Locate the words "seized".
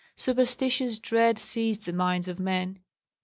1.37-1.85